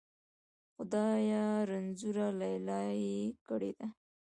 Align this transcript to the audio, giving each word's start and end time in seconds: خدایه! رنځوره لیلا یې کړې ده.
خدایه! 0.75 1.45
رنځوره 1.69 2.27
لیلا 2.39 2.81
یې 3.01 3.19
کړې 3.47 3.71
ده. 3.77 3.87